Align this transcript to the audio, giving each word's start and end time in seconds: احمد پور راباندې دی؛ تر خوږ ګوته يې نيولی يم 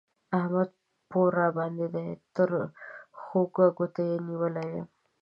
احمد 0.39 0.69
پور 1.09 1.29
راباندې 1.39 1.87
دی؛ 1.93 2.07
تر 2.35 2.49
خوږ 3.21 3.55
ګوته 3.77 4.01
يې 4.09 4.17
نيولی 4.27 4.65
يم 4.75 4.87